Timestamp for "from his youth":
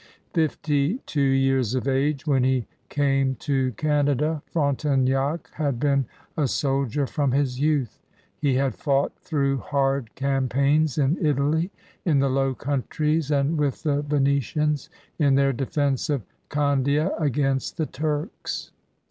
7.05-7.99